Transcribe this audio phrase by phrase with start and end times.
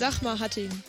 [0.00, 0.82] Sag mal Hattingen.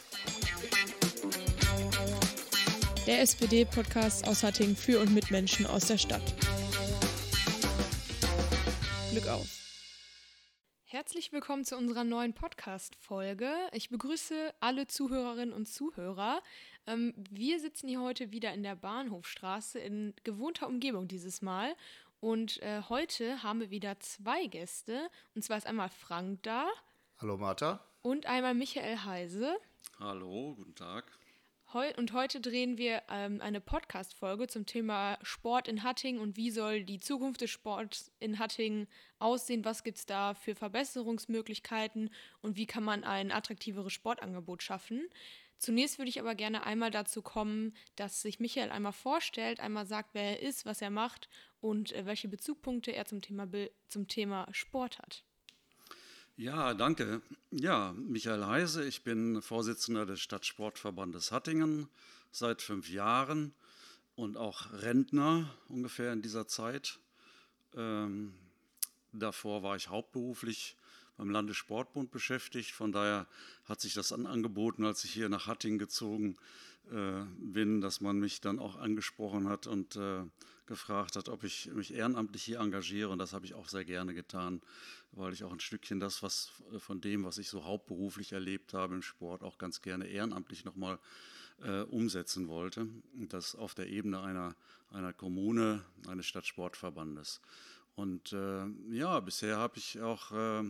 [3.06, 6.34] Der SPD-Podcast aus Hattingen für und mit Menschen aus der Stadt.
[9.12, 9.50] Glück auf.
[10.86, 13.52] Herzlich willkommen zu unserer neuen Podcast-Folge.
[13.74, 16.42] Ich begrüße alle Zuhörerinnen und Zuhörer.
[16.88, 21.76] Ähm, wir sitzen hier heute wieder in der Bahnhofstraße in gewohnter Umgebung dieses Mal.
[22.22, 25.10] Und äh, heute haben wir wieder zwei Gäste.
[25.36, 26.70] Und zwar ist einmal Frank da.
[27.20, 27.91] Hallo Martha.
[28.04, 29.56] Und einmal Michael Heise.
[30.00, 31.06] Hallo, guten Tag.
[31.72, 36.50] Heu und heute drehen wir ähm, eine Podcast-Folge zum Thema Sport in Hattingen und wie
[36.50, 38.88] soll die Zukunft des Sports in Hattingen
[39.20, 42.10] aussehen, was gibt es da für Verbesserungsmöglichkeiten
[42.42, 45.08] und wie kann man ein attraktiveres Sportangebot schaffen.
[45.60, 50.16] Zunächst würde ich aber gerne einmal dazu kommen, dass sich Michael einmal vorstellt, einmal sagt,
[50.16, 51.30] wer er ist, was er macht
[51.60, 53.48] und äh, welche Bezugpunkte er zum Thema,
[53.88, 55.24] zum Thema Sport hat.
[56.38, 57.22] Ja, danke.
[57.52, 61.90] Ja, Michael Heise, ich bin Vorsitzender des Stadtsportverbandes Hattingen
[62.32, 63.54] seit fünf Jahren
[64.16, 67.00] und auch Rentner ungefähr in dieser Zeit.
[67.76, 68.34] Ähm,
[69.12, 70.78] davor war ich hauptberuflich
[71.18, 72.72] beim Landessportbund beschäftigt.
[72.72, 73.28] Von daher
[73.66, 76.38] hat sich das angeboten, als ich hier nach Hattingen gezogen
[76.92, 80.24] äh, bin, dass man mich dann auch angesprochen hat und äh,
[80.72, 83.10] gefragt hat, ob ich mich ehrenamtlich hier engagiere.
[83.10, 84.62] Und das habe ich auch sehr gerne getan,
[85.12, 88.96] weil ich auch ein Stückchen das, was von dem, was ich so hauptberuflich erlebt habe
[88.96, 90.98] im Sport, auch ganz gerne ehrenamtlich nochmal
[91.62, 92.88] äh, umsetzen wollte.
[93.14, 94.56] Und das auf der Ebene einer,
[94.92, 97.42] einer Kommune, eines Stadtsportverbandes.
[97.96, 100.64] Und äh, ja, bisher habe ich auch äh,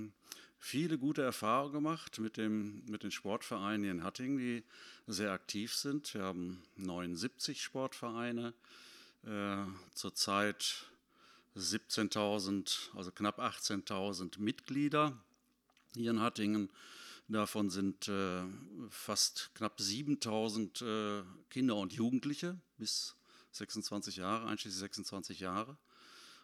[0.58, 4.64] viele gute Erfahrungen gemacht mit, dem, mit den Sportvereinen in Hattingen, die
[5.06, 6.12] sehr aktiv sind.
[6.16, 8.56] Wir haben 79 Sportvereine,
[9.26, 10.86] äh, zurzeit
[11.56, 15.18] 17.000, also knapp 18.000 Mitglieder
[15.94, 16.70] hier in Hattingen.
[17.28, 18.44] Davon sind äh,
[18.90, 20.86] fast knapp 7.000
[21.20, 23.16] äh, Kinder und Jugendliche bis
[23.52, 25.78] 26 Jahre, einschließlich 26 Jahre.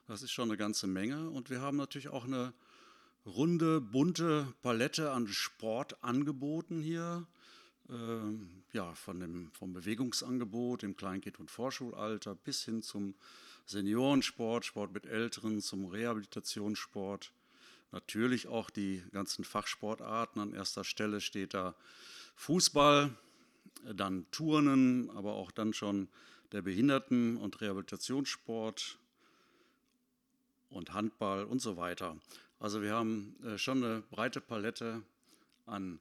[0.08, 1.30] Das ist schon eine ganze Menge.
[1.30, 2.54] Und wir haben natürlich auch eine
[3.26, 7.28] runde, bunte Palette an Sportangeboten hier.
[7.90, 13.16] Ähm, ja, von dem, vom Bewegungsangebot im Kleinkind- und Vorschulalter bis hin zum
[13.66, 17.32] Seniorensport, Sport mit Älteren, zum Rehabilitationssport.
[17.92, 20.42] Natürlich auch die ganzen Fachsportarten.
[20.42, 21.76] An erster Stelle steht da
[22.36, 23.16] Fußball,
[23.94, 26.10] dann Turnen, aber auch dann schon
[26.52, 28.98] der Behinderten- und Rehabilitationssport
[30.70, 32.18] und Handball und so weiter.
[32.60, 35.04] Also wir haben äh, schon eine breite Palette
[35.66, 36.00] an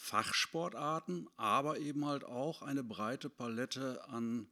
[0.00, 4.46] Fachsportarten, aber eben halt auch eine breite Palette an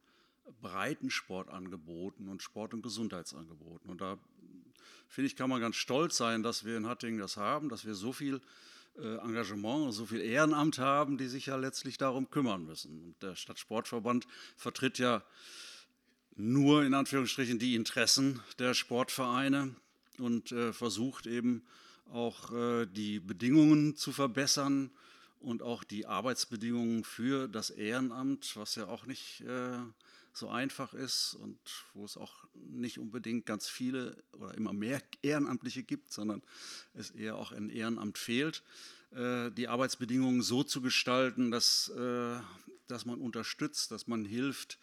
[0.61, 3.89] Breitensportangeboten und Sport- und Gesundheitsangeboten.
[3.89, 4.17] Und da
[5.07, 7.95] finde ich, kann man ganz stolz sein, dass wir in Hattingen das haben, dass wir
[7.95, 8.41] so viel
[8.97, 13.01] äh, Engagement, so viel Ehrenamt haben, die sich ja letztlich darum kümmern müssen.
[13.01, 14.27] Und der Stadtsportverband
[14.57, 15.23] vertritt ja
[16.35, 19.73] nur in Anführungsstrichen die Interessen der Sportvereine
[20.19, 21.63] und äh, versucht eben
[22.11, 24.91] auch äh, die Bedingungen zu verbessern
[25.39, 29.77] und auch die Arbeitsbedingungen für das Ehrenamt, was ja auch nicht äh,
[30.33, 31.57] so einfach ist und
[31.93, 36.41] wo es auch nicht unbedingt ganz viele oder immer mehr Ehrenamtliche gibt, sondern
[36.93, 38.63] es eher auch ein Ehrenamt fehlt,
[39.11, 42.39] äh, die Arbeitsbedingungen so zu gestalten, dass, äh,
[42.87, 44.77] dass man unterstützt, dass man hilft.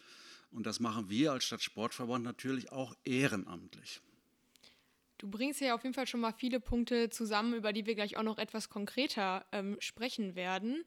[0.51, 4.01] Und das machen wir als Stadtsportverband natürlich auch ehrenamtlich.
[5.17, 8.17] Du bringst ja auf jeden Fall schon mal viele Punkte zusammen, über die wir gleich
[8.17, 10.83] auch noch etwas konkreter ähm, sprechen werden.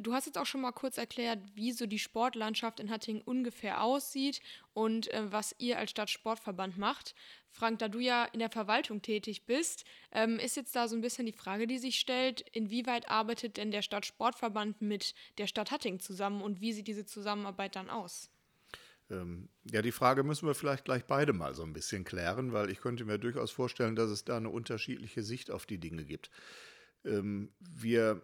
[0.00, 3.82] Du hast jetzt auch schon mal kurz erklärt, wie so die Sportlandschaft in Hattingen ungefähr
[3.82, 4.40] aussieht
[4.74, 7.16] und äh, was ihr als Stadtsportverband macht.
[7.50, 11.02] Frank, da du ja in der Verwaltung tätig bist, ähm, ist jetzt da so ein
[11.02, 16.00] bisschen die Frage, die sich stellt, inwieweit arbeitet denn der Stadtsportverband mit der Stadt Hattingen
[16.00, 18.30] zusammen und wie sieht diese Zusammenarbeit dann aus?
[19.10, 22.70] Ähm, ja, die Frage müssen wir vielleicht gleich beide mal so ein bisschen klären, weil
[22.70, 26.30] ich könnte mir durchaus vorstellen, dass es da eine unterschiedliche Sicht auf die Dinge gibt.
[27.04, 28.22] Ähm, wir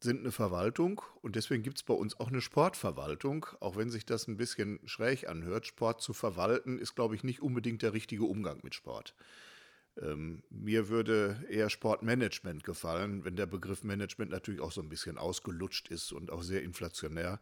[0.00, 4.04] sind eine Verwaltung und deswegen gibt es bei uns auch eine Sportverwaltung, auch wenn sich
[4.04, 5.66] das ein bisschen schräg anhört.
[5.66, 9.14] Sport zu verwalten ist, glaube ich, nicht unbedingt der richtige Umgang mit Sport.
[10.00, 15.16] Ähm, mir würde eher Sportmanagement gefallen, wenn der Begriff Management natürlich auch so ein bisschen
[15.16, 17.40] ausgelutscht ist und auch sehr inflationär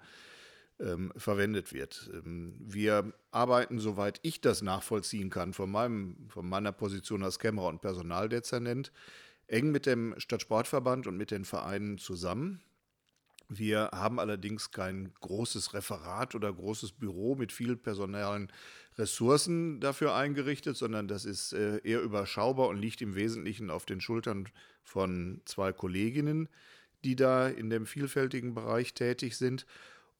[0.80, 2.10] ähm, verwendet wird.
[2.12, 7.68] Ähm, wir arbeiten, soweit ich das nachvollziehen kann, von, meinem, von meiner Position als Kämmerer
[7.68, 8.92] und Personaldezernent,
[9.46, 12.60] eng mit dem Stadtsportverband und mit den Vereinen zusammen.
[13.48, 18.50] Wir haben allerdings kein großes Referat oder großes Büro mit vielen personellen
[18.96, 24.00] Ressourcen dafür eingerichtet, sondern das ist äh, eher überschaubar und liegt im Wesentlichen auf den
[24.00, 24.48] Schultern
[24.82, 26.48] von zwei Kolleginnen,
[27.04, 29.66] die da in dem vielfältigen Bereich tätig sind.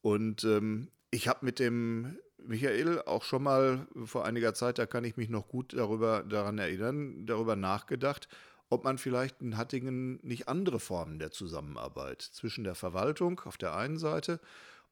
[0.05, 5.03] Und ähm, ich habe mit dem Michael auch schon mal vor einiger Zeit, da kann
[5.03, 8.29] ich mich noch gut darüber, daran erinnern, darüber nachgedacht,
[8.69, 13.75] ob man vielleicht in Hattingen nicht andere Formen der Zusammenarbeit zwischen der Verwaltung auf der
[13.77, 14.41] einen Seite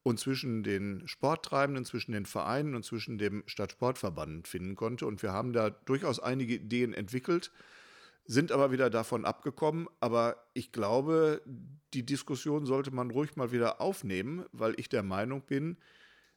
[0.01, 5.05] und zwischen den Sporttreibenden, zwischen den Vereinen und zwischen dem Stadtsportverband finden konnte.
[5.05, 7.51] Und wir haben da durchaus einige Ideen entwickelt,
[8.25, 9.87] sind aber wieder davon abgekommen.
[9.99, 11.41] Aber ich glaube,
[11.93, 15.77] die Diskussion sollte man ruhig mal wieder aufnehmen, weil ich der Meinung bin,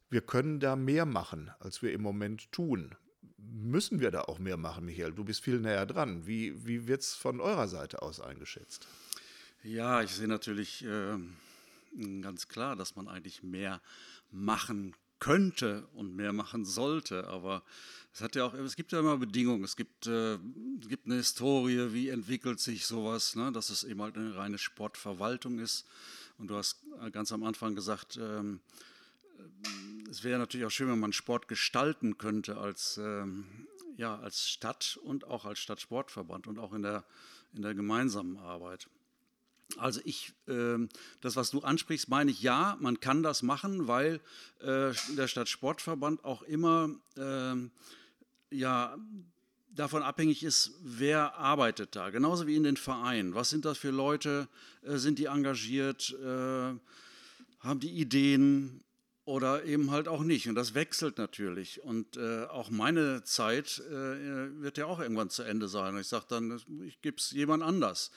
[0.09, 2.95] wir können da mehr machen, als wir im Moment tun.
[3.39, 5.13] Müssen wir da auch mehr machen, Michael?
[5.13, 6.27] Du bist viel näher dran.
[6.27, 8.87] Wie, wie wird es von eurer Seite aus eingeschätzt?
[9.63, 11.19] Ja, ich sehe natürlich äh,
[12.21, 13.81] ganz klar, dass man eigentlich mehr
[14.31, 17.27] machen könnte und mehr machen sollte.
[17.29, 17.63] Aber
[18.13, 19.65] es, hat ja auch, es gibt ja immer Bedingungen.
[19.65, 20.39] Es gibt, äh,
[20.89, 23.53] gibt eine Historie, wie entwickelt sich sowas, ne?
[23.53, 25.87] dass es eben halt eine reine Sportverwaltung ist.
[26.39, 26.83] Und du hast
[27.13, 28.61] ganz am Anfang gesagt, ähm,
[30.11, 33.47] es wäre natürlich auch schön, wenn man Sport gestalten könnte als, ähm,
[33.97, 37.05] ja, als Stadt und auch als Stadtsportverband und auch in der,
[37.55, 38.89] in der gemeinsamen Arbeit.
[39.79, 40.79] Also ich, äh,
[41.21, 44.21] das, was du ansprichst, meine ich ja, man kann das machen, weil
[44.61, 47.55] äh, der Stadtsportverband auch immer äh,
[48.51, 48.97] ja,
[49.71, 52.11] davon abhängig ist, wer arbeitet da.
[52.11, 53.35] Genauso wie in den Vereinen.
[53.35, 54.49] Was sind das für Leute?
[54.83, 56.17] Äh, sind die engagiert?
[56.23, 56.75] Äh,
[57.61, 58.83] haben die Ideen?
[59.29, 60.49] oder eben halt auch nicht.
[60.49, 61.83] Und das wechselt natürlich.
[61.83, 65.95] Und äh, auch meine Zeit wird ja auch irgendwann zu Ende sein.
[65.95, 68.13] Und ich sage dann, ich gebe es jemand anders.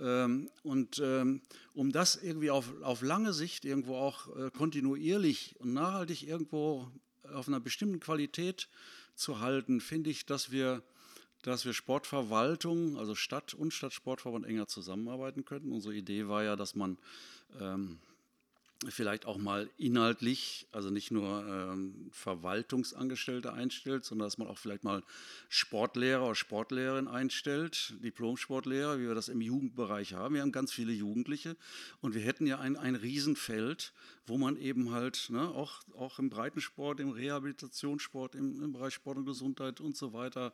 [0.00, 1.42] Ähm, und ähm,
[1.74, 6.90] um das irgendwie auf, auf lange Sicht irgendwo auch äh, kontinuierlich und nachhaltig irgendwo
[7.32, 8.68] auf einer bestimmten Qualität
[9.14, 10.82] zu halten, finde ich, dass wir
[11.42, 15.72] dass wir Sportverwaltung, also Stadt und Stadtsportverband enger zusammenarbeiten könnten.
[15.72, 16.96] Unsere Idee war ja, dass man
[17.60, 17.98] ähm,
[18.90, 24.84] vielleicht auch mal inhaltlich, also nicht nur ähm, Verwaltungsangestellte einstellt, sondern dass man auch vielleicht
[24.84, 25.02] mal
[25.48, 30.34] Sportlehrer oder Sportlehrerin einstellt, Diplomsportlehrer, wie wir das im Jugendbereich haben.
[30.34, 31.56] Wir haben ganz viele Jugendliche
[32.00, 33.92] und wir hätten ja ein, ein Riesenfeld,
[34.26, 39.18] wo man eben halt ne, auch, auch im Breitensport, im Rehabilitationssport, im, im Bereich Sport
[39.18, 40.52] und Gesundheit und so weiter,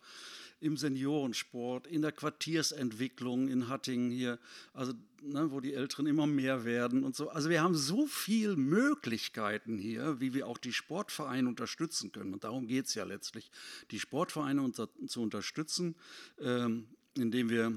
[0.60, 4.38] im Seniorensport, in der Quartiersentwicklung in Hattingen hier,
[4.74, 7.28] also ne, wo die Älteren immer mehr werden und so.
[7.30, 12.32] Also wir haben so viele Möglichkeiten hier, wie wir auch die Sportvereine unterstützen können.
[12.32, 13.50] Und darum geht es ja letztlich,
[13.90, 15.96] die Sportvereine unter, zu unterstützen,
[16.40, 17.72] ähm, indem wir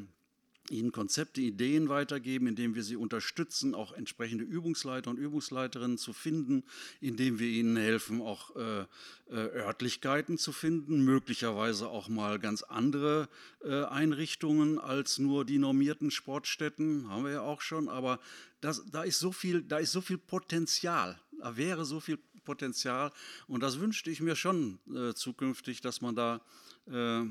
[0.74, 6.64] ihnen Konzepte, Ideen weitergeben, indem wir sie unterstützen, auch entsprechende Übungsleiter und Übungsleiterinnen zu finden,
[7.00, 8.86] indem wir ihnen helfen, auch äh, äh,
[9.30, 13.30] Örtlichkeiten zu finden, möglicherweise auch mal ganz andere
[13.64, 18.20] äh, Einrichtungen als nur die normierten Sportstätten, haben wir ja auch schon, aber
[18.62, 23.12] das, da, ist so viel, da ist so viel Potenzial, da wäre so viel Potenzial.
[23.48, 26.42] Und das wünschte ich mir schon äh, zukünftig, dass man da
[26.88, 27.24] äh,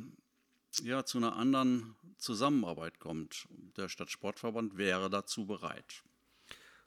[0.81, 3.47] ja, zu einer anderen Zusammenarbeit kommt.
[3.77, 6.03] Der Stadtsportverband wäre dazu bereit.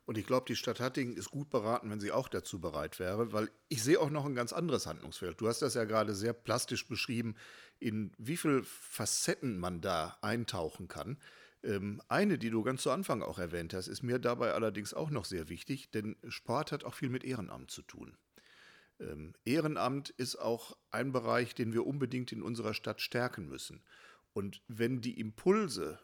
[0.05, 3.33] Und ich glaube, die Stadt Hattingen ist gut beraten, wenn sie auch dazu bereit wäre,
[3.33, 5.41] weil ich sehe auch noch ein ganz anderes Handlungsfeld.
[5.41, 7.35] Du hast das ja gerade sehr plastisch beschrieben,
[7.79, 11.17] in wie viele Facetten man da eintauchen kann.
[11.63, 15.09] Ähm, eine, die du ganz zu Anfang auch erwähnt hast, ist mir dabei allerdings auch
[15.09, 18.15] noch sehr wichtig, denn Sport hat auch viel mit Ehrenamt zu tun.
[18.99, 23.83] Ähm, Ehrenamt ist auch ein Bereich, den wir unbedingt in unserer Stadt stärken müssen.
[24.33, 25.99] Und wenn die Impulse,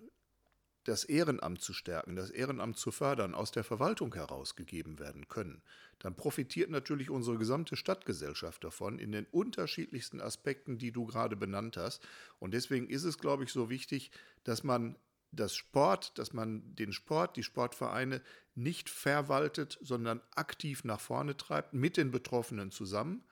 [0.83, 5.61] das Ehrenamt zu stärken, das Ehrenamt zu fördern, aus der Verwaltung herausgegeben werden können,
[5.99, 11.77] dann profitiert natürlich unsere gesamte Stadtgesellschaft davon in den unterschiedlichsten Aspekten, die du gerade benannt
[11.77, 12.07] hast.
[12.39, 14.11] Und deswegen ist es, glaube ich, so wichtig,
[14.43, 14.95] dass man
[15.31, 18.21] das Sport, dass man den Sport, die Sportvereine
[18.55, 23.23] nicht verwaltet, sondern aktiv nach vorne treibt, mit den Betroffenen zusammen,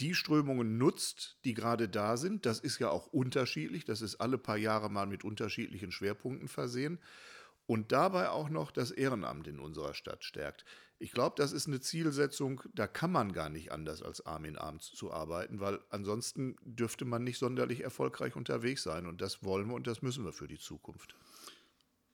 [0.00, 2.46] die Strömungen nutzt, die gerade da sind.
[2.46, 6.98] Das ist ja auch unterschiedlich, das ist alle paar Jahre mal mit unterschiedlichen Schwerpunkten versehen.
[7.66, 10.66] Und dabei auch noch das Ehrenamt in unserer Stadt stärkt.
[10.98, 14.58] Ich glaube, das ist eine Zielsetzung, da kann man gar nicht anders als Arm in
[14.58, 19.06] Arm zu arbeiten, weil ansonsten dürfte man nicht sonderlich erfolgreich unterwegs sein.
[19.06, 21.16] Und das wollen wir und das müssen wir für die Zukunft.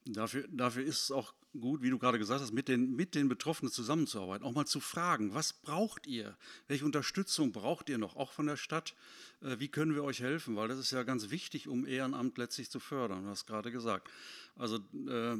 [0.06, 3.28] Dafür, dafür ist es auch gut, wie du gerade gesagt hast, mit den, mit den
[3.28, 6.36] Betroffenen zusammenzuarbeiten, auch mal zu fragen, was braucht ihr?
[6.68, 8.94] Welche Unterstützung braucht ihr noch, auch von der Stadt?
[9.42, 10.56] Äh, wie können wir euch helfen?
[10.56, 14.08] Weil das ist ja ganz wichtig, um Ehrenamt letztlich zu fördern, du hast gerade gesagt.
[14.56, 14.78] Also
[15.08, 15.36] äh,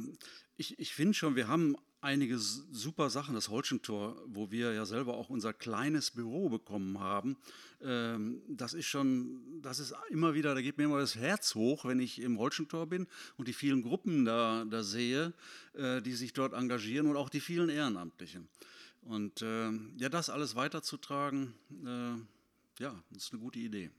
[0.57, 3.35] ich, ich finde schon, wir haben einige super Sachen.
[3.35, 7.37] Das Holschentor, wo wir ja selber auch unser kleines Büro bekommen haben,
[7.81, 11.85] ähm, das ist schon, das ist immer wieder, da geht mir immer das Herz hoch,
[11.85, 15.33] wenn ich im Holschentor bin und die vielen Gruppen da, da sehe,
[15.73, 18.47] äh, die sich dort engagieren und auch die vielen Ehrenamtlichen.
[19.03, 21.53] Und äh, ja, das alles weiterzutragen,
[21.85, 23.91] äh, ja, das ist eine gute Idee.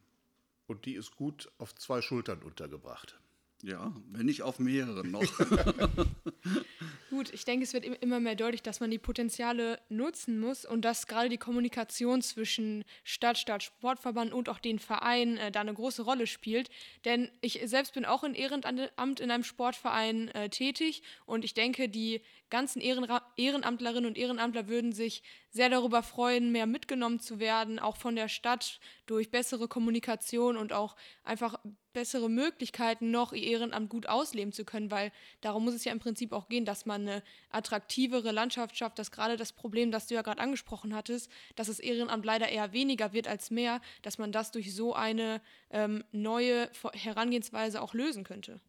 [0.67, 3.19] Und die ist gut auf zwei Schultern untergebracht.
[3.62, 5.23] Ja, wenn nicht auf mehreren noch.
[7.11, 10.83] Gut, ich denke, es wird immer mehr deutlich, dass man die Potenziale nutzen muss und
[10.83, 15.75] dass gerade die Kommunikation zwischen Stadt, Stadt, Sportverband und auch den Vereinen äh, da eine
[15.75, 16.71] große Rolle spielt.
[17.04, 21.88] Denn ich selbst bin auch in Ehrenamt in einem Sportverein äh, tätig und ich denke,
[21.88, 27.78] die ganzen Ehrenra Ehrenamtlerinnen und Ehrenamtler würden sich sehr darüber freuen, mehr mitgenommen zu werden,
[27.78, 31.61] auch von der Stadt durch bessere Kommunikation und auch einfach
[31.93, 35.99] bessere Möglichkeiten noch ihr Ehrenamt gut ausleben zu können, weil darum muss es ja im
[35.99, 40.15] Prinzip auch gehen, dass man eine attraktivere Landschaft schafft, dass gerade das Problem, das du
[40.15, 44.33] ja gerade angesprochen hattest, dass das Ehrenamt leider eher weniger wird als mehr, dass man
[44.33, 48.61] das durch so eine ähm, neue Herangehensweise auch lösen könnte.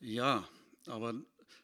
[0.00, 0.48] Ja,
[0.86, 1.14] aber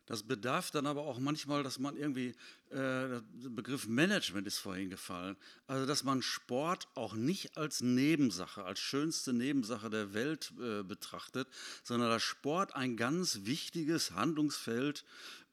[0.08, 2.28] das bedarf dann aber auch manchmal, dass man irgendwie,
[2.70, 5.36] äh, der Begriff Management ist vorhin gefallen,
[5.66, 11.46] also dass man Sport auch nicht als Nebensache, als schönste Nebensache der Welt äh, betrachtet,
[11.82, 15.04] sondern dass Sport ein ganz wichtiges Handlungsfeld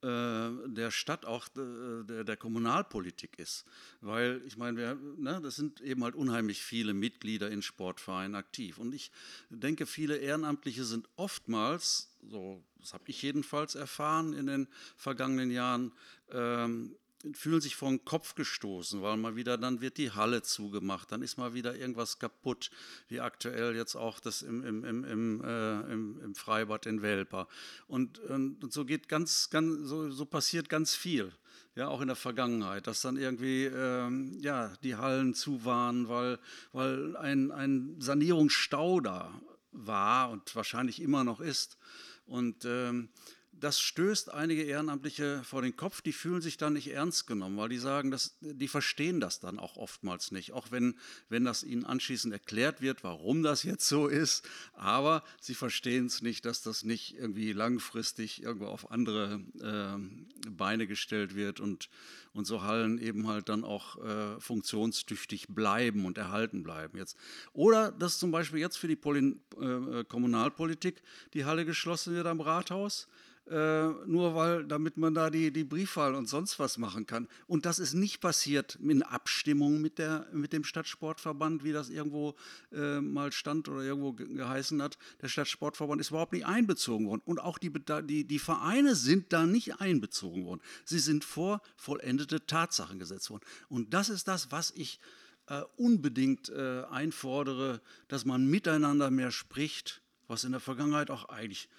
[0.05, 3.65] der Stadt, auch äh, der, der, Kommunalpolitik ist.
[4.01, 8.77] Weil ich meine, wir, ne, das sind eben halt unheimlich viele Mitglieder in Sportvereinen aktiv.
[8.77, 9.12] Und ich
[9.50, 15.91] denke, viele Ehrenamtliche sind oftmals, so das habe ich jedenfalls erfahren in den vergangenen Jahren,
[16.29, 16.95] ähm,
[17.34, 21.22] fühlen sich vor den Kopf gestoßen, weil mal wieder, dann wird die Halle zugemacht, dann
[21.22, 22.70] ist mal wieder irgendwas kaputt,
[23.08, 27.48] wie aktuell jetzt auch das im, im, im, im, äh, im, im Freibad in Welper.
[27.88, 31.32] Und, und, so geht ganz, ganz, so, so passiert ganz viel.
[31.75, 36.39] Ja, auch in der Vergangenheit, dass dann irgendwie ähm, ja, die Hallen zu waren, weil,
[36.72, 39.41] weil ein, ein Sanierungsstau da
[39.74, 41.77] war und wahrscheinlich immer noch ist.
[42.25, 43.10] Und ähm,
[43.59, 47.69] das stößt einige Ehrenamtliche vor den Kopf, die fühlen sich dann nicht ernst genommen, weil
[47.69, 50.95] die sagen, dass, die verstehen das dann auch oftmals nicht, auch wenn,
[51.29, 56.21] wenn das ihnen anschließend erklärt wird, warum das jetzt so ist, aber sie verstehen es
[56.21, 61.89] nicht, dass das nicht irgendwie langfristig irgendwo auf andere äh, Beine gestellt wird und,
[62.33, 67.17] und so Hallen eben halt dann auch äh, funktionstüchtig bleiben und erhalten bleiben jetzt.
[67.53, 71.01] Oder dass zum Beispiel jetzt für die Poli äh, Kommunalpolitik
[71.33, 73.07] die Halle geschlossen wird am Rathaus
[73.48, 77.28] äh, nur weil, damit man da die, die Briefwahl und sonst was machen kann.
[77.46, 82.36] Und das ist nicht passiert in Abstimmung mit, der, mit dem Stadtsportverband, wie das irgendwo
[82.72, 84.98] äh, mal stand oder irgendwo geheißen hat.
[85.22, 87.22] Der Stadtsportverband ist überhaupt nicht einbezogen worden.
[87.25, 87.72] Und auch die,
[88.04, 90.62] die, die Vereine sind da nicht einbezogen worden.
[90.84, 93.44] Sie sind vor vollendete Tatsachen gesetzt worden.
[93.70, 95.00] Und das ist das, was ich
[95.48, 101.70] äh, unbedingt äh, einfordere, dass man miteinander mehr spricht, was in der Vergangenheit auch eigentlich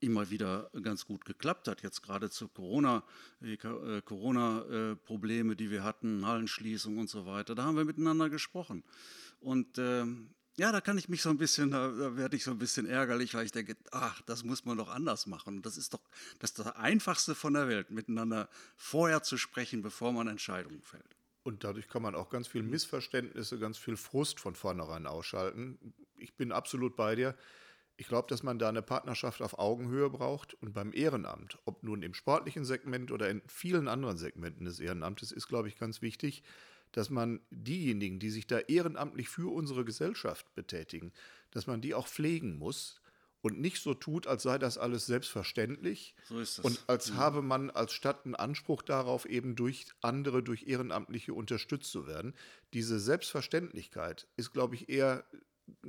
[0.00, 1.82] immer wieder ganz gut geklappt hat.
[1.82, 3.04] Jetzt gerade zu Corona,
[3.40, 8.82] die äh, Corona-Probleme, die wir hatten, Hallenschließung und so weiter, da haben wir miteinander gesprochen.
[9.40, 12.50] Und ähm, ja, da kann ich mich so ein bisschen, da, da werde ich so
[12.50, 15.62] ein bisschen ärgerlich, weil ich denke, ach, das muss man doch anders machen.
[15.62, 16.02] Das ist doch
[16.38, 21.16] das, ist das Einfachste von der Welt, miteinander vorher zu sprechen, bevor man Entscheidungen fällt.
[21.42, 25.78] Und dadurch kann man auch ganz viel Missverständnisse, ganz viel Frust von vornherein ausschalten.
[26.16, 27.34] Ich bin absolut bei dir.
[28.00, 32.02] Ich glaube, dass man da eine Partnerschaft auf Augenhöhe braucht und beim Ehrenamt, ob nun
[32.02, 36.42] im sportlichen Segment oder in vielen anderen Segmenten des Ehrenamtes, ist, glaube ich, ganz wichtig,
[36.92, 41.12] dass man diejenigen, die sich da ehrenamtlich für unsere Gesellschaft betätigen,
[41.50, 43.02] dass man die auch pflegen muss
[43.42, 46.64] und nicht so tut, als sei das alles selbstverständlich so ist das.
[46.64, 47.16] und als mhm.
[47.16, 52.32] habe man als Stadt einen Anspruch darauf, eben durch andere, durch Ehrenamtliche unterstützt zu werden.
[52.72, 55.26] Diese Selbstverständlichkeit ist, glaube ich, eher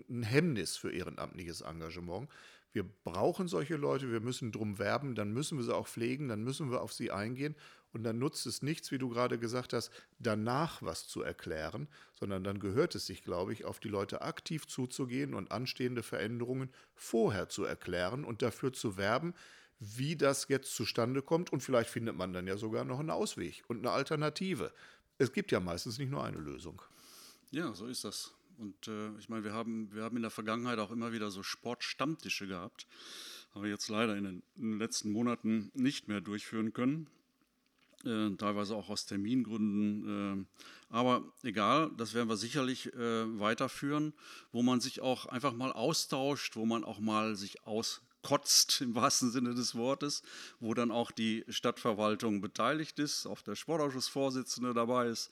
[0.09, 2.29] ein Hemmnis für ehrenamtliches Engagement.
[2.73, 6.43] Wir brauchen solche Leute, wir müssen drum werben, dann müssen wir sie auch pflegen, dann
[6.43, 7.55] müssen wir auf sie eingehen
[7.91, 12.43] und dann nutzt es nichts, wie du gerade gesagt hast, danach was zu erklären, sondern
[12.43, 17.49] dann gehört es sich, glaube ich, auf die Leute aktiv zuzugehen und anstehende Veränderungen vorher
[17.49, 19.33] zu erklären und dafür zu werben,
[19.79, 23.63] wie das jetzt zustande kommt und vielleicht findet man dann ja sogar noch einen Ausweg
[23.67, 24.71] und eine Alternative.
[25.17, 26.81] Es gibt ja meistens nicht nur eine Lösung.
[27.51, 28.33] Ja, so ist das.
[28.57, 31.43] Und äh, ich meine, wir haben, wir haben in der Vergangenheit auch immer wieder so
[31.43, 32.87] Sportstammtische gehabt,
[33.53, 37.07] aber jetzt leider in den, in den letzten Monaten nicht mehr durchführen können.
[38.05, 40.45] Äh, teilweise auch aus Termingründen.
[40.45, 40.45] Äh,
[40.89, 44.13] aber egal, das werden wir sicherlich äh, weiterführen,
[44.51, 48.95] wo man sich auch einfach mal austauscht, wo man auch mal sich aus kotzt im
[48.95, 50.23] wahrsten Sinne des Wortes,
[50.59, 55.29] wo dann auch die Stadtverwaltung beteiligt ist, auch der Sportausschussvorsitzende dabei ist.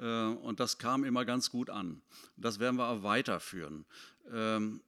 [0.00, 2.02] Äh, und das kam immer ganz gut an.
[2.36, 3.84] Das werden wir auch weiterführen.
[4.32, 4.80] Ähm,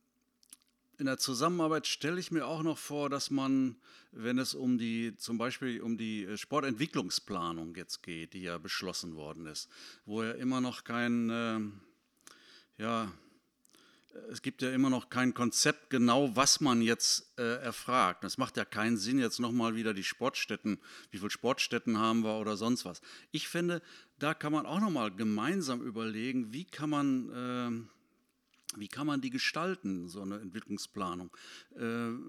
[0.98, 3.76] in der Zusammenarbeit stelle ich mir auch noch vor, dass man,
[4.12, 9.46] wenn es um die, zum Beispiel um die Sportentwicklungsplanung jetzt geht, die ja beschlossen worden
[9.46, 9.68] ist,
[10.04, 11.60] wo ja immer noch kein, äh,
[12.82, 13.10] ja,
[14.30, 18.24] es gibt ja immer noch kein Konzept genau, was man jetzt äh, erfragt.
[18.24, 20.78] Es macht ja keinen Sinn, jetzt nochmal wieder die Sportstätten,
[21.10, 23.00] wie viele Sportstätten haben wir oder sonst was.
[23.30, 23.82] Ich finde,
[24.18, 27.88] da kann man auch nochmal gemeinsam überlegen, wie kann man...
[27.88, 28.01] Äh,
[28.76, 31.30] wie kann man die gestalten, so eine Entwicklungsplanung?
[31.74, 31.78] Äh,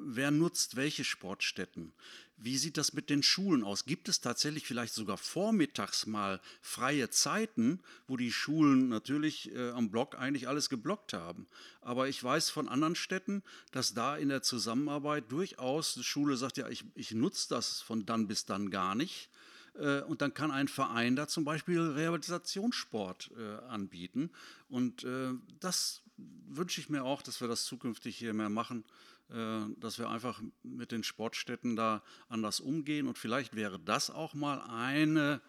[0.06, 1.94] wer nutzt welche Sportstätten?
[2.38, 3.86] Wie sieht das mit den Schulen aus?
[3.86, 9.92] Gibt es tatsächlich vielleicht sogar vormittags mal freie Zeiten, wo die Schulen natürlich äh, am
[9.92, 11.48] Block eigentlich alles geblockt haben?
[11.82, 16.58] Aber ich weiß von anderen Städten, dass da in der Zusammenarbeit durchaus die Schule sagt,
[16.58, 19.30] ja, ich, ich nutze das von dann bis dann gar nicht.
[19.76, 24.32] Äh, und dann kann ein Verein da zum Beispiel Rehabilitationssport äh, anbieten.
[24.70, 28.84] Und äh, das wünsche ich mir auch, dass wir das zukünftig hier mehr machen,
[29.30, 33.08] äh, dass wir einfach mit den Sportstätten da anders umgehen.
[33.08, 35.42] Und vielleicht wäre das auch mal eine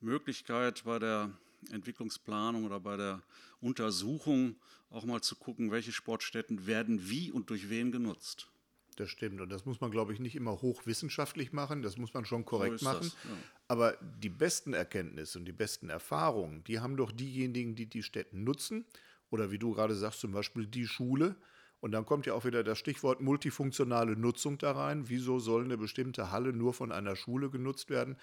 [0.00, 1.30] Möglichkeit bei der
[1.70, 3.22] Entwicklungsplanung oder bei der
[3.60, 4.56] Untersuchung
[4.90, 8.48] auch mal zu gucken, welche Sportstätten werden wie und durch wen genutzt.
[8.96, 9.40] Das stimmt.
[9.40, 11.82] Und das muss man, glaube ich, nicht immer hochwissenschaftlich machen.
[11.82, 13.02] Das muss man schon korrekt so machen.
[13.02, 13.36] Das, ja.
[13.68, 18.38] Aber die besten Erkenntnisse und die besten Erfahrungen, die haben doch diejenigen, die die Städte
[18.38, 18.86] nutzen
[19.30, 21.36] oder wie du gerade sagst, zum Beispiel die Schule.
[21.80, 25.08] Und dann kommt ja auch wieder das Stichwort multifunktionale Nutzung da rein.
[25.08, 28.16] Wieso soll eine bestimmte Halle nur von einer Schule genutzt werden?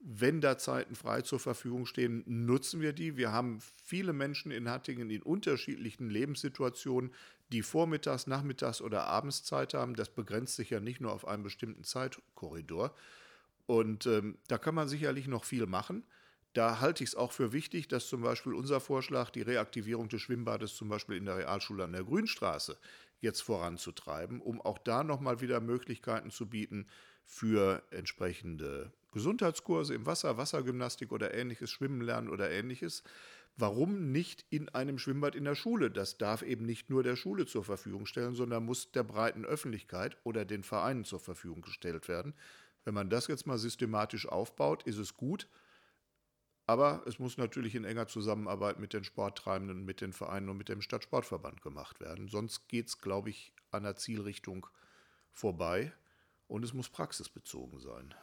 [0.00, 3.16] Wenn da Zeiten frei zur Verfügung stehen, nutzen wir die.
[3.16, 7.12] Wir haben viele Menschen in Hattingen in unterschiedlichen Lebenssituationen,
[7.52, 9.94] die vormittags, nachmittags oder abends Zeit haben.
[9.94, 12.94] Das begrenzt sich ja nicht nur auf einen bestimmten Zeitkorridor.
[13.66, 16.02] Und ähm, da kann man sicherlich noch viel machen.
[16.52, 20.22] Da halte ich es auch für wichtig, dass zum Beispiel unser Vorschlag, die Reaktivierung des
[20.22, 22.76] Schwimmbades zum Beispiel in der Realschule an der Grünstraße
[23.20, 26.88] jetzt voranzutreiben, um auch da nochmal wieder Möglichkeiten zu bieten
[27.24, 33.04] für entsprechende Gesundheitskurse im Wasser, Wassergymnastik oder ähnliches, Schwimmen lernen oder ähnliches.
[33.56, 35.90] Warum nicht in einem Schwimmbad in der Schule?
[35.90, 40.16] Das darf eben nicht nur der Schule zur Verfügung stellen, sondern muss der breiten Öffentlichkeit
[40.24, 42.34] oder den Vereinen zur Verfügung gestellt werden.
[42.84, 45.48] Wenn man das jetzt mal systematisch aufbaut, ist es gut.
[46.70, 50.68] Aber es muss natürlich in enger Zusammenarbeit mit den Sporttreibenden, mit den Vereinen und mit
[50.68, 52.28] dem Stadtsportverband gemacht werden.
[52.28, 54.68] Sonst geht es, glaube ich, an der Zielrichtung
[55.32, 55.92] vorbei
[56.46, 58.14] und es muss praxisbezogen sein.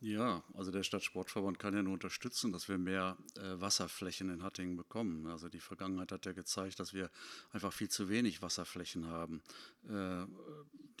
[0.00, 4.76] Ja, also der Stadtsportverband kann ja nur unterstützen, dass wir mehr äh, Wasserflächen in Hattingen
[4.76, 5.26] bekommen.
[5.26, 7.10] Also die Vergangenheit hat ja gezeigt, dass wir
[7.50, 9.40] einfach viel zu wenig Wasserflächen haben.
[9.88, 10.26] Äh,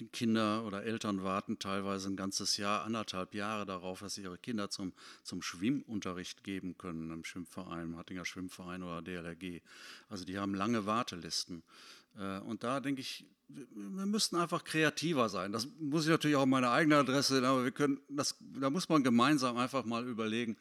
[0.00, 4.38] die Kinder oder Eltern warten teilweise ein ganzes Jahr, anderthalb Jahre darauf, dass sie ihre
[4.38, 9.60] Kinder zum, zum Schwimmunterricht geben können im Schwimmverein, im Hattinger Schwimmverein oder DLRG.
[10.08, 11.62] Also die haben lange Wartelisten.
[12.16, 15.52] Äh, und da denke ich, wir müssten einfach kreativer sein.
[15.52, 18.88] Das muss ich natürlich auch an meine eigene Adresse, aber wir können, das, da muss
[18.88, 20.56] man gemeinsam einfach mal überlegen,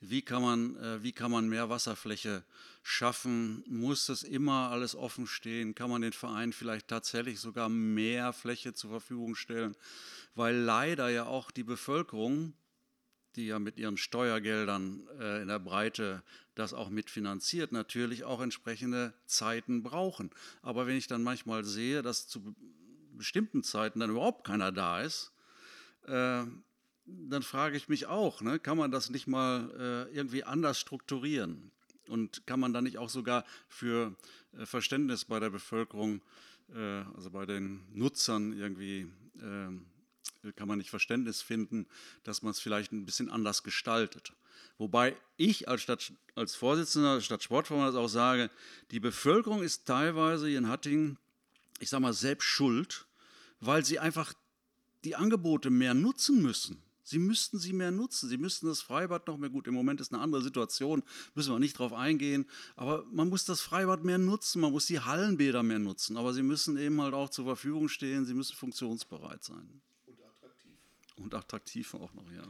[0.00, 2.44] wie kann man, äh, wie kann man mehr Wasserfläche
[2.82, 3.64] schaffen?
[3.66, 5.74] Muss das immer alles offen stehen?
[5.74, 9.74] Kann man den Verein vielleicht tatsächlich sogar mehr Fläche zur Verfügung stellen?
[10.36, 12.52] Weil leider ja auch die Bevölkerung,
[13.38, 16.22] die ja mit ihren Steuergeldern äh, in der Breite
[16.54, 20.30] das auch mitfinanziert, natürlich auch entsprechende Zeiten brauchen.
[20.60, 22.54] Aber wenn ich dann manchmal sehe, dass zu
[23.12, 25.32] bestimmten Zeiten dann überhaupt keiner da ist,
[26.06, 26.44] äh,
[27.06, 29.70] dann frage ich mich auch, ne, kann man das nicht mal
[30.10, 31.70] äh, irgendwie anders strukturieren?
[32.08, 34.16] Und kann man da nicht auch sogar für
[34.52, 36.22] äh, Verständnis bei der Bevölkerung,
[36.74, 39.06] äh, also bei den Nutzern irgendwie
[39.40, 39.86] ähm,
[40.52, 41.86] kann man nicht Verständnis finden,
[42.24, 44.32] dass man es vielleicht ein bisschen anders gestaltet.
[44.78, 48.50] Wobei ich als, Stadt, als Vorsitzender des Stadtsportverbandes auch sage,
[48.90, 51.18] die Bevölkerung ist teilweise hier in Hattingen,
[51.80, 53.06] ich sage mal, selbst schuld,
[53.60, 54.34] weil sie einfach
[55.04, 56.82] die Angebote mehr nutzen müssen.
[57.08, 58.28] Sie müssten sie mehr nutzen.
[58.28, 59.66] Sie müssten das Freibad noch mehr gut.
[59.66, 61.02] Im Moment ist eine andere Situation,
[61.34, 62.44] müssen wir nicht drauf eingehen.
[62.76, 64.60] Aber man muss das Freibad mehr nutzen.
[64.60, 66.18] Man muss die Hallenbäder mehr nutzen.
[66.18, 68.26] Aber sie müssen eben halt auch zur Verfügung stehen.
[68.26, 69.80] Sie müssen funktionsbereit sein.
[71.18, 71.94] Und attraktiv.
[71.94, 72.44] Auch noch, ja.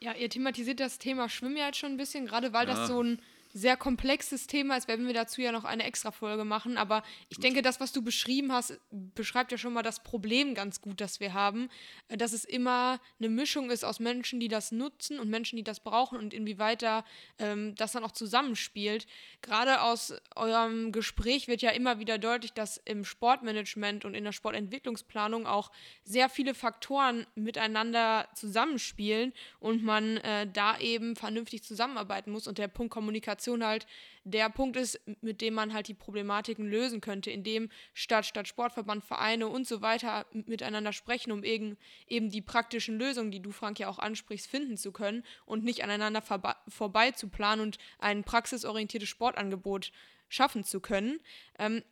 [0.00, 2.74] Ja, ihr thematisiert das Thema Schwimmen ja jetzt schon ein bisschen, gerade weil ja.
[2.74, 3.20] das so ein
[3.58, 6.76] sehr komplexes Thema ist, werden wir dazu ja noch eine extra Folge machen.
[6.76, 10.80] Aber ich denke, das, was du beschrieben hast, beschreibt ja schon mal das Problem ganz
[10.80, 11.68] gut, das wir haben.
[12.08, 15.64] Äh, dass es immer eine Mischung ist aus Menschen, die das nutzen und Menschen, die
[15.64, 17.04] das brauchen und inwieweit da
[17.38, 19.06] ähm, das dann auch zusammenspielt.
[19.42, 24.32] Gerade aus eurem Gespräch wird ja immer wieder deutlich, dass im Sportmanagement und in der
[24.32, 25.70] Sportentwicklungsplanung auch
[26.04, 32.68] sehr viele Faktoren miteinander zusammenspielen und man äh, da eben vernünftig zusammenarbeiten muss und der
[32.68, 33.86] Punkt Kommunikation halt
[34.24, 39.04] der Punkt ist, mit dem man halt die Problematiken lösen könnte, indem Stadt, Stadt, Sportverband,
[39.04, 43.78] Vereine und so weiter miteinander sprechen, um eben, eben die praktischen Lösungen, die du, Frank,
[43.78, 46.22] ja auch ansprichst, finden zu können und nicht aneinander
[46.68, 49.92] vorbei zu planen und ein praxisorientiertes Sportangebot
[50.28, 51.20] schaffen zu können.
[51.58, 51.82] Ähm,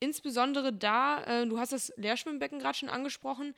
[0.00, 3.54] insbesondere da, äh, du hast das Lehrschwimmbecken gerade schon angesprochen,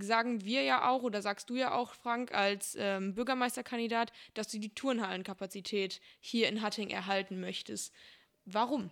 [0.00, 4.58] sagen wir ja auch oder sagst du ja auch, Frank, als ähm, Bürgermeisterkandidat, dass du
[4.58, 7.92] die Turnhallenkapazität hier in Hatting erhalten möchtest.
[8.44, 8.90] Warum?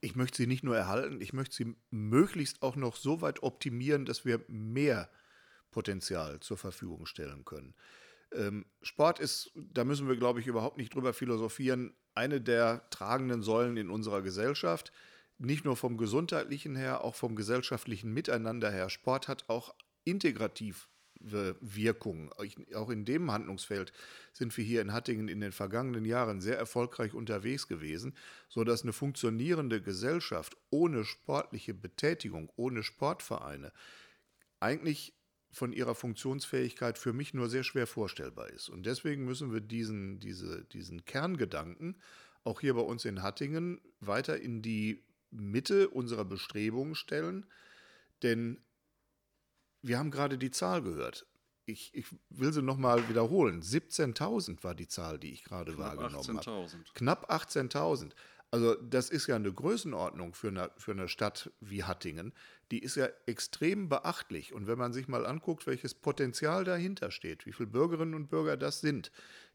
[0.00, 4.04] Ich möchte sie nicht nur erhalten, ich möchte sie möglichst auch noch so weit optimieren,
[4.04, 5.08] dass wir mehr
[5.70, 7.74] Potenzial zur Verfügung stellen können.
[8.32, 13.42] Ähm, Sport ist, da müssen wir, glaube ich, überhaupt nicht drüber philosophieren, eine der tragenden
[13.42, 14.92] Säulen in unserer Gesellschaft.
[15.38, 18.90] Nicht nur vom gesundheitlichen her, auch vom gesellschaftlichen Miteinander her.
[18.90, 20.88] Sport hat auch integrativ
[21.24, 22.32] Wirkung.
[22.74, 23.92] Auch in dem Handlungsfeld
[24.32, 28.16] sind wir hier in Hattingen in den vergangenen Jahren sehr erfolgreich unterwegs gewesen,
[28.48, 33.72] sodass eine funktionierende Gesellschaft ohne sportliche Betätigung, ohne Sportvereine
[34.58, 35.14] eigentlich
[35.50, 38.68] von ihrer Funktionsfähigkeit für mich nur sehr schwer vorstellbar ist.
[38.68, 41.96] Und deswegen müssen wir diesen, diese, diesen Kerngedanken
[42.44, 47.46] auch hier bei uns in Hattingen weiter in die Mitte unserer Bestrebungen stellen.
[48.22, 48.60] Denn
[49.82, 51.26] wir haben gerade die Zahl gehört.
[51.64, 53.62] Ich, ich will sie nochmal wiederholen.
[53.62, 56.68] 17.000 war die Zahl, die ich gerade wahrgenommen habe.
[56.94, 58.12] Knapp 18.000.
[58.50, 62.34] Also das ist ja eine Größenordnung für eine, für eine Stadt wie Hattingen.
[62.70, 64.52] Die ist ja extrem beachtlich.
[64.52, 68.58] Und wenn man sich mal anguckt, welches Potenzial dahinter steht, wie viele Bürgerinnen und Bürger
[68.58, 69.10] das sind,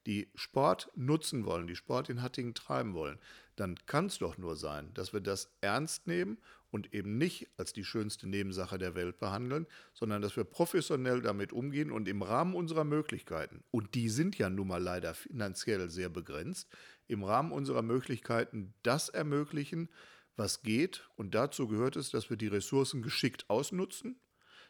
[0.07, 3.19] die Sport nutzen wollen, die Sport in Hattingen treiben wollen,
[3.57, 6.37] dann kann es doch nur sein, dass wir das ernst nehmen
[6.69, 11.51] und eben nicht als die schönste Nebensache der Welt behandeln, sondern dass wir professionell damit
[11.51, 16.09] umgehen und im Rahmen unserer Möglichkeiten, und die sind ja nun mal leider finanziell sehr
[16.09, 16.69] begrenzt,
[17.07, 19.89] im Rahmen unserer Möglichkeiten das ermöglichen,
[20.35, 21.09] was geht.
[21.15, 24.19] Und dazu gehört es, dass wir die Ressourcen geschickt ausnutzen,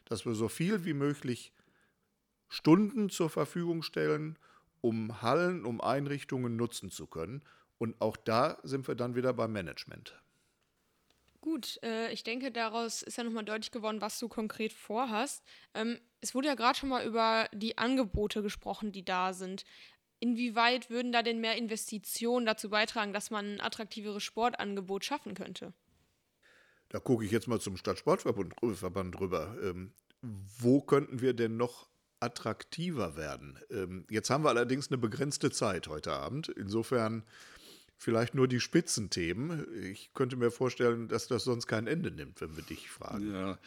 [0.05, 1.53] dass wir so viel wie möglich
[2.47, 4.39] Stunden zur Verfügung stellen,
[4.79, 7.43] um Hallen, um Einrichtungen nutzen zu können.
[7.77, 10.19] Und auch da sind wir dann wieder beim Management.
[11.41, 15.43] Gut, äh, ich denke, daraus ist ja nochmal deutlich geworden, was du konkret vorhast.
[15.73, 19.63] Ähm, es wurde ja gerade schon mal über die Angebote gesprochen, die da sind.
[20.19, 25.73] Inwieweit würden da denn mehr Investitionen dazu beitragen, dass man ein attraktiveres Sportangebot schaffen könnte?
[26.89, 29.55] Da gucke ich jetzt mal zum Stadtsportverband Verband rüber.
[29.61, 31.87] Ähm, wo könnten wir denn noch
[32.19, 33.59] attraktiver werden?
[33.69, 36.49] Ähm, jetzt haben wir allerdings eine begrenzte Zeit heute Abend.
[36.49, 37.23] Insofern
[37.97, 39.65] vielleicht nur die Spitzenthemen.
[39.83, 43.33] Ich könnte mir vorstellen, dass das sonst kein Ende nimmt, wenn wir dich fragen.
[43.33, 43.57] Ja,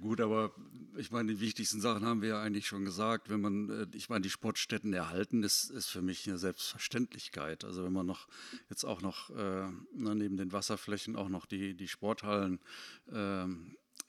[0.00, 0.52] gut, aber
[0.96, 3.30] ich meine, die wichtigsten Sachen haben wir ja eigentlich schon gesagt.
[3.30, 7.64] Wenn man, äh, ich meine, die Sportstätten erhalten, ist, ist für mich eine Selbstverständlichkeit.
[7.64, 8.28] Also wenn man noch
[8.68, 12.60] jetzt auch noch äh, neben den Wasserflächen auch noch die, die Sporthallen
[13.10, 13.46] äh,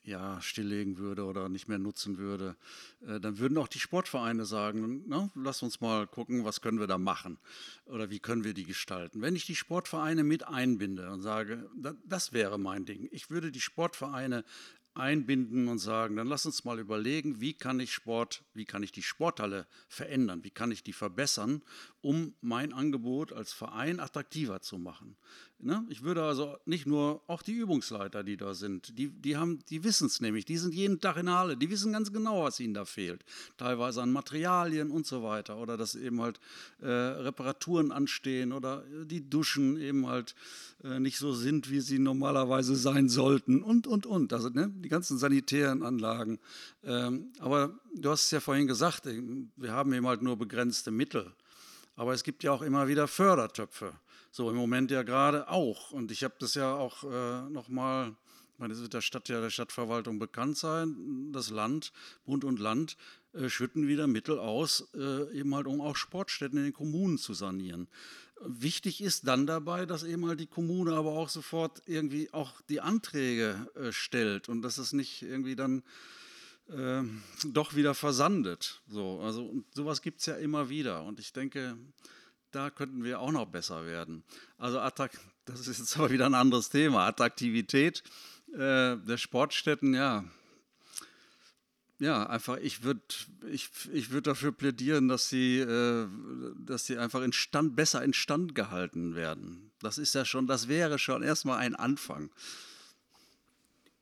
[0.03, 2.55] ja, stilllegen würde oder nicht mehr nutzen würde,
[3.05, 6.87] äh, dann würden auch die Sportvereine sagen, na, lass uns mal gucken, was können wir
[6.87, 7.37] da machen
[7.85, 9.21] oder wie können wir die gestalten.
[9.21, 11.69] Wenn ich die Sportvereine mit einbinde und sage,
[12.05, 14.43] das wäre mein Ding, ich würde die Sportvereine
[14.93, 18.91] einbinden und sagen, dann lass uns mal überlegen, wie kann ich Sport, wie kann ich
[18.91, 21.61] die Sporthalle verändern, wie kann ich die verbessern,
[22.01, 25.15] um mein Angebot als Verein attraktiver zu machen.
[25.63, 25.85] Ne?
[25.89, 29.37] Ich würde also nicht nur, auch die Übungsleiter, die da sind, die, die,
[29.69, 32.43] die wissen es nämlich, die sind jeden Tag in der Halle, die wissen ganz genau,
[32.43, 33.23] was ihnen da fehlt.
[33.57, 35.57] Teilweise an Materialien und so weiter.
[35.57, 36.39] Oder dass eben halt
[36.81, 40.35] äh, Reparaturen anstehen oder die Duschen eben halt
[40.83, 44.33] äh, nicht so sind, wie sie normalerweise sein sollten und, und, und.
[44.33, 44.71] Also ne?
[44.73, 46.39] die ganzen sanitären Anlagen.
[46.83, 51.31] Ähm, aber du hast es ja vorhin gesagt, wir haben eben halt nur begrenzte Mittel.
[51.95, 53.93] Aber es gibt ja auch immer wieder Fördertöpfe.
[54.31, 55.91] So im Moment ja gerade auch.
[55.91, 58.15] Und ich habe das ja auch äh, nochmal,
[58.53, 61.91] ich meine, das wird der Stadt ja der Stadtverwaltung bekannt sein, das Land,
[62.25, 62.97] Bund und Land
[63.33, 67.33] äh, schütten wieder Mittel aus, äh, eben halt um auch Sportstätten in den Kommunen zu
[67.33, 67.87] sanieren.
[68.43, 72.81] Wichtig ist dann dabei, dass eben halt die Kommune aber auch sofort irgendwie auch die
[72.81, 75.83] Anträge äh, stellt und dass es nicht irgendwie dann
[76.75, 77.03] äh,
[77.47, 78.81] doch wieder versandet.
[78.87, 81.03] So, also sowas gibt es ja immer wieder.
[81.03, 81.77] Und ich denke,
[82.51, 84.23] da könnten wir auch noch besser werden.
[84.57, 84.79] Also
[85.45, 87.05] das ist jetzt aber wieder ein anderes Thema.
[87.07, 88.03] Attraktivität
[88.53, 90.25] äh, der Sportstätten, ja.
[91.99, 93.01] Ja, einfach, ich würde
[93.51, 96.07] ich, ich würd dafür plädieren, dass sie, äh,
[96.57, 99.71] dass sie einfach instand, besser instand gehalten werden.
[99.79, 102.31] Das ist ja schon, das wäre schon erstmal ein Anfang.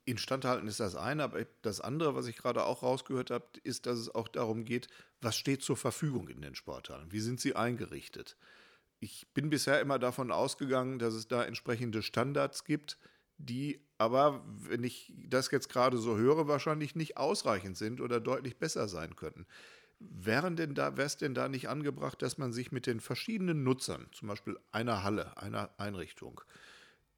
[0.04, 3.98] Instandhalten ist das eine, aber das andere, was ich gerade auch rausgehört habe, ist, dass
[3.98, 4.88] es auch darum geht,
[5.20, 7.12] was steht zur Verfügung in den Sporthallen?
[7.12, 8.36] Wie sind sie eingerichtet?
[8.98, 12.98] Ich bin bisher immer davon ausgegangen, dass es da entsprechende Standards gibt,
[13.38, 18.58] die aber, wenn ich das jetzt gerade so höre, wahrscheinlich nicht ausreichend sind oder deutlich
[18.58, 19.46] besser sein könnten.
[19.98, 23.62] Wären denn da, wäre es denn da nicht angebracht, dass man sich mit den verschiedenen
[23.62, 26.40] Nutzern, zum Beispiel einer Halle, einer Einrichtung,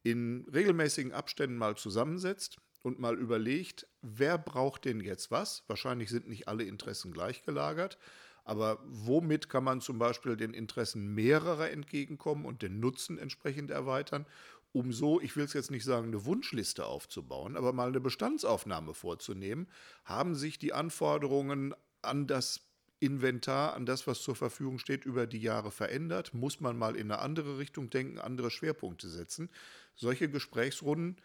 [0.03, 5.65] in regelmäßigen Abständen mal zusammensetzt, und mal überlegt, wer braucht denn jetzt was?
[5.69, 7.99] Wahrscheinlich sind nicht alle Interessen gleichgelagert,
[8.45, 14.27] aber womit kann man zum Beispiel den Interessen mehrerer entgegenkommen und den Nutzen entsprechend erweitern,
[14.73, 18.95] um so, ich will es jetzt nicht sagen, eine Wunschliste aufzubauen, aber mal eine Bestandsaufnahme
[18.95, 19.69] vorzunehmen?
[20.05, 22.69] Haben sich die Anforderungen an das
[22.99, 26.33] Inventar, an das, was zur Verfügung steht, über die Jahre verändert?
[26.35, 29.51] Muss man mal in eine andere Richtung denken, andere Schwerpunkte setzen?
[29.95, 31.17] Solche Gesprächsrunden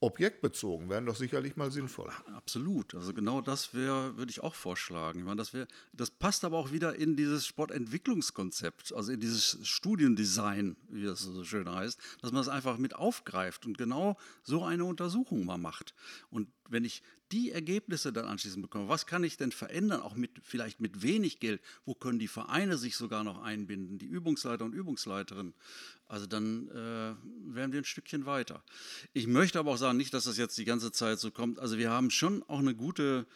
[0.00, 2.10] objektbezogen wären doch sicherlich mal sinnvoll.
[2.34, 2.94] Absolut.
[2.94, 5.20] Also genau das wäre, würde ich auch vorschlagen.
[5.20, 9.58] Ich meine, das, wär, das passt aber auch wieder in dieses Sportentwicklungskonzept, also in dieses
[9.66, 14.64] Studiendesign, wie das so schön heißt, dass man das einfach mit aufgreift und genau so
[14.64, 15.94] eine Untersuchung mal macht.
[16.30, 17.02] Und wenn ich
[17.32, 21.40] die Ergebnisse dann anschließend bekomme, was kann ich denn verändern, auch mit vielleicht mit wenig
[21.40, 25.54] Geld, wo können die Vereine sich sogar noch einbinden, die Übungsleiter und Übungsleiterinnen,
[26.08, 27.14] also dann äh,
[27.54, 28.62] wären wir ein Stückchen weiter.
[29.12, 31.78] Ich möchte aber auch sagen, nicht, dass das jetzt die ganze Zeit so kommt, also
[31.78, 33.26] wir haben schon auch eine gute,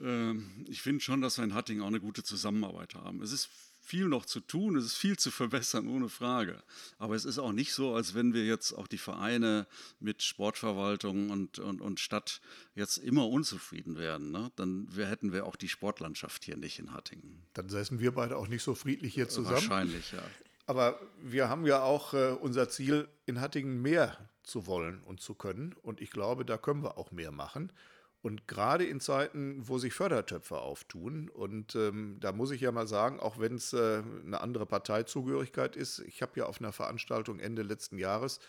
[0.00, 0.34] äh,
[0.68, 3.20] ich finde schon, dass wir in Hattingen auch eine gute Zusammenarbeit haben.
[3.22, 3.48] Es ist
[3.88, 6.62] viel noch zu tun, es ist viel zu verbessern, ohne Frage.
[6.98, 9.66] Aber es ist auch nicht so, als wenn wir jetzt auch die Vereine
[9.98, 12.42] mit Sportverwaltung und, und, und Stadt
[12.74, 14.30] jetzt immer unzufrieden wären.
[14.30, 14.52] Ne?
[14.56, 17.42] Dann wir, hätten wir auch die Sportlandschaft hier nicht in Hattingen.
[17.54, 19.56] Dann säßen wir beide auch nicht so friedlich hier zusammen.
[19.56, 20.22] Wahrscheinlich, ja.
[20.66, 25.34] Aber wir haben ja auch äh, unser Ziel, in Hattingen mehr zu wollen und zu
[25.34, 25.74] können.
[25.80, 27.72] Und ich glaube, da können wir auch mehr machen.
[28.20, 32.88] Und gerade in Zeiten, wo sich Fördertöpfe auftun, und ähm, da muss ich ja mal
[32.88, 37.38] sagen, auch wenn es äh, eine andere Parteizugehörigkeit ist, ich habe ja auf einer Veranstaltung
[37.38, 38.40] Ende letzten Jahres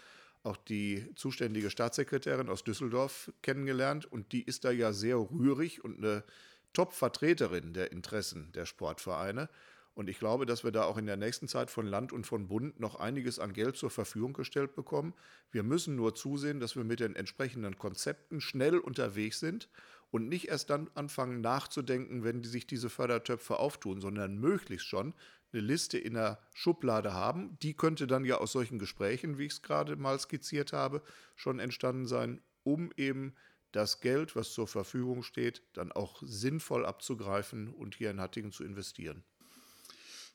[0.43, 5.97] auch die zuständige Staatssekretärin aus Düsseldorf kennengelernt und die ist da ja sehr rührig und
[5.97, 6.23] eine
[6.73, 9.49] Top-Vertreterin der Interessen der Sportvereine.
[9.99, 12.47] Und ich glaube, dass wir da auch in der nächsten Zeit von Land und von
[12.47, 15.13] Bund noch einiges an Geld zur Verfügung gestellt bekommen.
[15.51, 19.67] Wir müssen nur zusehen, dass wir mit den entsprechenden Konzepten schnell unterwegs sind
[20.09, 25.13] und nicht erst dann anfangen nachzudenken, wenn sich diese Fördertöpfe auftun, sondern möglichst schon
[25.51, 27.59] eine Liste in der Schublade haben.
[27.61, 31.01] Die könnte dann ja aus solchen Gesprächen, wie ich es gerade mal skizziert habe,
[31.35, 33.33] schon entstanden sein, um eben
[33.73, 38.63] das Geld, was zur Verfügung steht, dann auch sinnvoll abzugreifen und hier in Hattingen zu
[38.63, 39.25] investieren.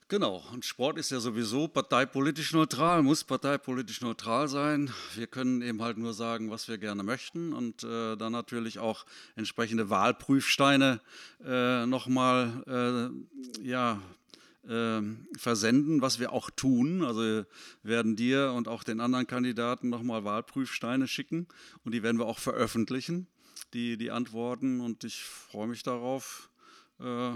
[0.09, 4.93] Genau, und Sport ist ja sowieso parteipolitisch neutral, muss parteipolitisch neutral sein.
[5.15, 9.07] Wir können eben halt nur sagen, was wir gerne möchten und äh, dann natürlich auch
[9.35, 11.01] entsprechende Wahlprüfsteine
[11.43, 13.15] äh, nochmal
[13.57, 13.99] äh, ja,
[14.69, 15.01] äh,
[15.39, 17.03] versenden, was wir auch tun.
[17.03, 17.47] Also wir
[17.83, 21.47] werden dir und auch den anderen Kandidaten nochmal Wahlprüfsteine schicken
[21.83, 23.27] und die werden wir auch veröffentlichen,
[23.73, 24.83] die, die Antworten.
[24.83, 26.51] Und ich freue mich darauf,
[27.01, 27.33] äh,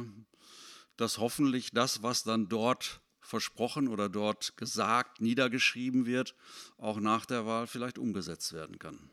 [0.99, 6.35] dass hoffentlich das, was dann dort versprochen oder dort gesagt, niedergeschrieben wird,
[6.77, 9.11] auch nach der Wahl vielleicht umgesetzt werden kann.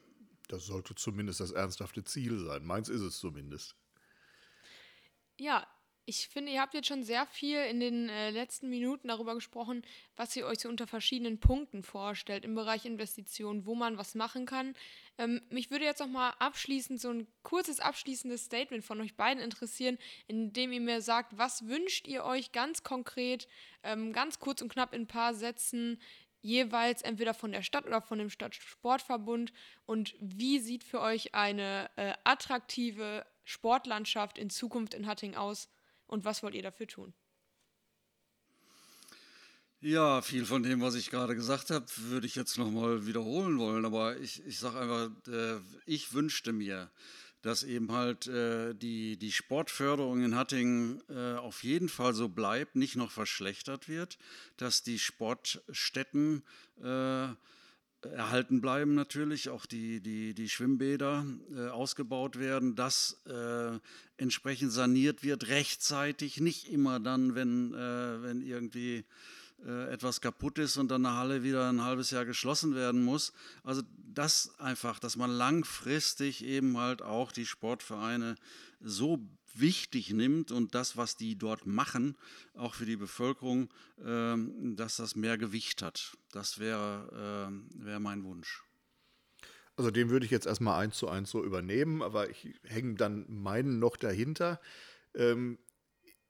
[0.48, 2.66] Das sollte zumindest das ernsthafte Ziel sein.
[2.66, 3.76] Meins ist es zumindest.
[5.38, 5.68] Ja,
[6.08, 9.84] ich finde, ihr habt jetzt schon sehr viel in den äh, letzten Minuten darüber gesprochen,
[10.16, 14.46] was ihr euch so unter verschiedenen Punkten vorstellt im Bereich Investitionen, wo man was machen
[14.46, 14.76] kann.
[15.18, 19.42] Ähm, mich würde jetzt noch mal abschließend so ein kurzes abschließendes Statement von euch beiden
[19.42, 23.48] interessieren, in dem ihr mir sagt, was wünscht ihr euch ganz konkret,
[23.82, 26.00] ähm, ganz kurz und knapp in ein paar Sätzen,
[26.42, 29.52] jeweils entweder von der Stadt oder von dem Stadtsportverbund
[29.88, 35.70] und wie sieht für euch eine äh, attraktive Sportlandschaft in Zukunft in Hatting aus?
[36.08, 37.14] Und was wollt ihr dafür tun?
[39.82, 43.86] Ja, viel von dem, was ich gerade gesagt habe, würde ich jetzt nochmal wiederholen wollen.
[43.86, 46.90] Aber ich, ich sage einfach, äh, ich wünschte mir,
[47.44, 52.76] dass eben halt äh, die, die Sportförderung in Hattingen äh, auf jeden Fall so bleibt,
[52.76, 54.18] nicht noch verschlechtert wird,
[54.58, 56.44] dass die Sportstätten
[56.82, 57.28] äh,
[58.02, 63.80] erhalten bleiben natürlich, auch die, die, die Schwimmbäder äh, ausgebaut werden, dass äh,
[64.18, 69.06] entsprechend saniert wird, rechtzeitig, nicht immer dann, wenn, äh, wenn irgendwie
[69.66, 73.34] äh, etwas kaputt ist und dann eine Halle wieder ein halbes Jahr geschlossen werden muss.
[73.64, 73.82] Also
[74.14, 78.36] das einfach, dass man langfristig eben halt auch die Sportvereine
[78.82, 79.20] so
[79.60, 82.18] wichtig nimmt und das, was die dort machen,
[82.56, 86.18] auch für die Bevölkerung, ähm, dass das mehr Gewicht hat.
[86.32, 88.64] Das wäre äh, wär mein Wunsch.
[89.78, 93.26] Also den würde ich jetzt erstmal eins zu eins so übernehmen, aber ich hänge dann
[93.28, 94.62] meinen noch dahinter.
[95.14, 95.58] Ähm,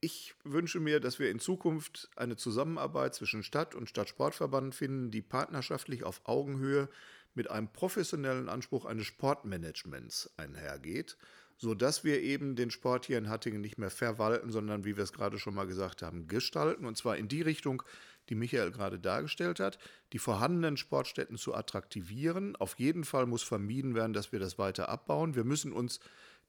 [0.02, 5.22] ich wünsche mir, dass wir in Zukunft eine Zusammenarbeit zwischen Stadt und Stadtsportverband finden, die
[5.22, 6.90] partnerschaftlich auf Augenhöhe
[7.34, 11.18] mit einem professionellen Anspruch eines Sportmanagements einhergeht,
[11.58, 15.14] sodass wir eben den Sport hier in Hattingen nicht mehr verwalten, sondern, wie wir es
[15.14, 16.86] gerade schon mal gesagt haben, gestalten.
[16.86, 17.84] Und zwar in die Richtung,
[18.30, 19.78] die Michael gerade dargestellt hat,
[20.14, 22.56] die vorhandenen Sportstätten zu attraktivieren.
[22.56, 25.36] Auf jeden Fall muss vermieden werden, dass wir das weiter abbauen.
[25.36, 26.00] Wir müssen uns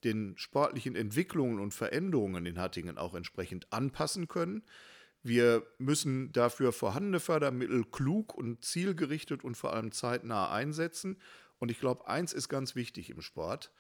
[0.04, 4.62] den sportlichen Entwicklungen und Veränderungen in Hattingen auch entsprechend anpassen können.
[5.22, 11.16] Wir müssen dafür vorhandene Fördermittel klug und zielgerichtet und vor allem zeitnah einsetzen.
[11.58, 13.72] Und ich glaube, eins ist ganz wichtig im Sport.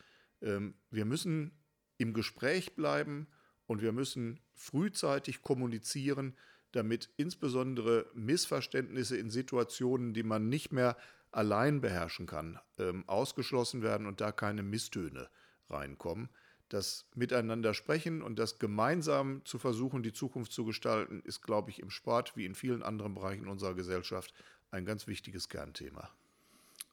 [0.42, 1.52] Ähm, wir müssen
[1.98, 3.26] im Gespräch bleiben
[3.66, 6.36] und wir müssen frühzeitig kommunizieren,
[6.72, 10.96] damit insbesondere Missverständnisse in Situationen, die man nicht mehr
[11.30, 15.28] allein beherrschen kann, ähm, ausgeschlossen werden und da keine Misstöne
[15.68, 16.28] reinkommen.
[16.68, 21.80] Das Miteinander sprechen und das gemeinsam zu versuchen, die Zukunft zu gestalten, ist, glaube ich,
[21.80, 24.34] im Sport wie in vielen anderen Bereichen unserer Gesellschaft
[24.70, 26.10] ein ganz wichtiges Kernthema.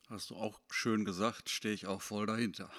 [0.10, 2.69] Hast du auch schön gesagt, stehe ich auch voll dahinter.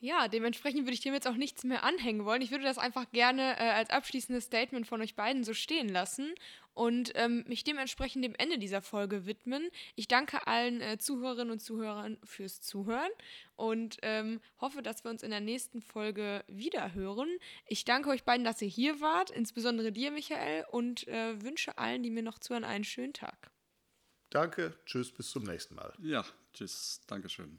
[0.00, 2.40] Ja, dementsprechend würde ich dem jetzt auch nichts mehr anhängen wollen.
[2.40, 6.34] Ich würde das einfach gerne äh, als abschließendes Statement von euch beiden so stehen lassen
[6.72, 9.68] und ähm, mich dementsprechend dem Ende dieser Folge widmen.
[9.96, 13.10] Ich danke allen äh, Zuhörerinnen und Zuhörern fürs Zuhören
[13.56, 17.28] und ähm, hoffe, dass wir uns in der nächsten Folge wieder hören.
[17.66, 22.04] Ich danke euch beiden, dass ihr hier wart, insbesondere dir, Michael, und äh, wünsche allen,
[22.04, 23.50] die mir noch zuhören, einen schönen Tag.
[24.30, 25.92] Danke, tschüss, bis zum nächsten Mal.
[25.98, 27.58] Ja, tschüss, Dankeschön.